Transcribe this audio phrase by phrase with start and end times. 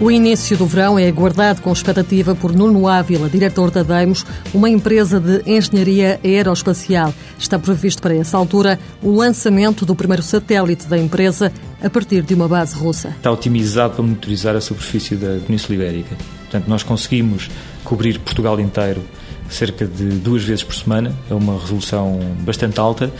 [0.00, 4.70] O início do verão é aguardado com expectativa por Nuno Ávila, diretor da Deimos, uma
[4.70, 7.12] empresa de engenharia aeroespacial.
[7.38, 11.52] Está previsto para essa altura o lançamento do primeiro satélite da empresa
[11.82, 13.10] a partir de uma base russa.
[13.10, 16.16] Está otimizado para monitorizar a superfície da Península Ibérica.
[16.44, 17.50] Portanto, nós conseguimos
[17.84, 19.02] cobrir Portugal inteiro
[19.50, 23.12] cerca de duas vezes por semana, é uma resolução bastante alta,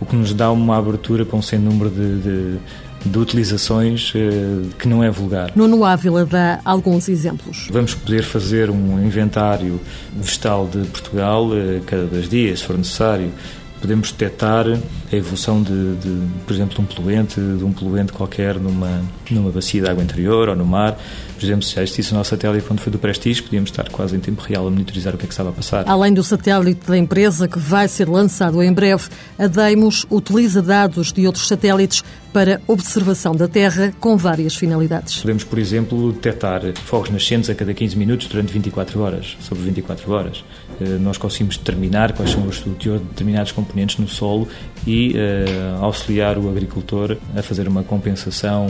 [0.00, 2.58] o que nos dá uma abertura para um sem número de, de
[3.04, 5.52] de utilizações eh, que não é vulgar.
[5.54, 7.68] Nuno Ávila dá alguns exemplos.
[7.70, 9.80] Vamos poder fazer um inventário
[10.14, 13.32] vegetal de Portugal eh, cada dois dias, se for necessário.
[13.80, 18.56] Podemos detectar a evolução de, de, por exemplo, de um poluente, de um poluente qualquer
[18.56, 20.98] numa, numa bacia de água interior ou no mar.
[21.36, 24.16] Por exemplo, se já existisse o nosso satélite quando foi do Prestige, podíamos estar quase
[24.16, 25.88] em tempo real a monitorizar o que é que estava a passar.
[25.88, 29.04] Além do satélite da empresa, que vai ser lançado em breve,
[29.38, 35.20] a Deimos utiliza dados de outros satélites para observação da Terra com várias finalidades.
[35.20, 40.12] Podemos, por exemplo, detectar fogos nascentes a cada 15 minutos durante 24 horas, sobre 24
[40.12, 40.44] horas.
[40.80, 43.67] Eh, nós conseguimos determinar quais são os teor de determinados componentes
[43.98, 44.48] no solo
[44.86, 48.66] e uh, auxiliar o agricultor a fazer uma compensação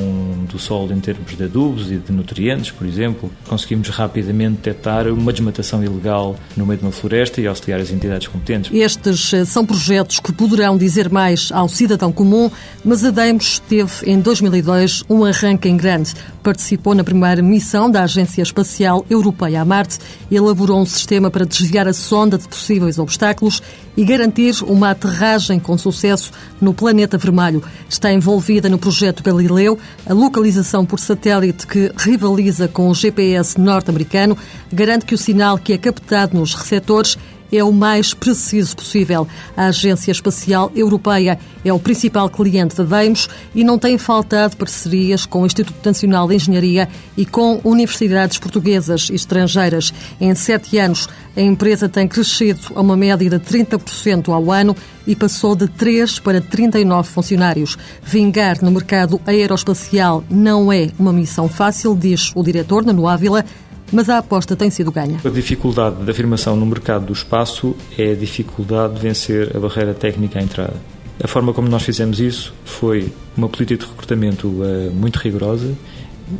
[0.50, 3.30] do solo em termos de adubos e de nutrientes por exemplo.
[3.46, 8.26] Conseguimos rapidamente detectar uma desmatação ilegal no meio de uma floresta e auxiliar as entidades
[8.28, 8.72] competentes.
[8.72, 12.50] Estes eh, são projetos que poderão dizer mais ao cidadão comum,
[12.84, 16.14] mas a Demos teve em 2002 um arranque em grande.
[16.42, 19.98] Participou na primeira missão da Agência Espacial Europeia a Marte,
[20.30, 23.62] elaborou um sistema para desviar a sonda de possíveis obstáculos
[23.96, 27.62] e garantir uma aterragem com sucesso no planeta vermelho.
[27.88, 34.36] Está envolvida no projeto Galileu, a localização por satélite que rivaliza com o GPS norte-americano,
[34.72, 37.16] garante que o sinal que é captado nos receptores
[37.52, 39.26] é o mais preciso possível.
[39.56, 45.26] A Agência Espacial Europeia é o principal cliente da Deimos e não tem faltado parcerias
[45.26, 49.92] com o Instituto Nacional de Engenharia e com universidades portuguesas e estrangeiras.
[50.20, 54.74] Em sete anos, a empresa tem crescido a uma média de 30% ao ano
[55.06, 57.78] e passou de 3 para 39 funcionários.
[58.02, 63.44] Vingar no mercado aeroespacial não é uma missão fácil, diz o diretor, Nano Ávila,
[63.92, 65.18] mas a aposta tem sido ganha.
[65.24, 69.94] A dificuldade da afirmação no mercado do espaço é a dificuldade de vencer a barreira
[69.94, 70.76] técnica à entrada.
[71.22, 75.74] A forma como nós fizemos isso foi uma política de recrutamento uh, muito rigorosa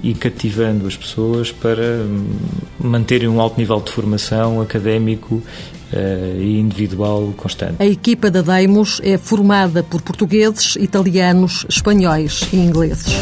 [0.03, 2.37] e cativando as pessoas para hum,
[2.79, 7.77] manterem um alto nível de formação académico uh, e individual constante.
[7.79, 13.13] A equipa da Deimos é formada por portugueses, italianos, espanhóis e ingleses.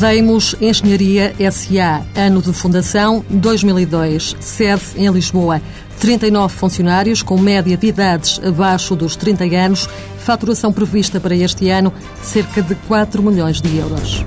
[0.00, 5.60] Deimos Engenharia SA, ano de fundação 2002, sede em Lisboa.
[5.98, 11.92] 39 funcionários com média de idades abaixo dos 30 anos, faturação prevista para este ano
[12.22, 14.24] cerca de 4 milhões de euros.